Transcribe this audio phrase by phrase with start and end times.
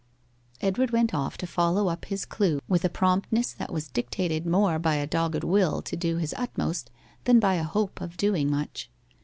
[0.61, 4.79] Edward went off to follow up his clue with a promptness which was dictated more
[4.79, 6.89] by a dogged will to do his utmost
[7.25, 8.89] than by a hope of doing much.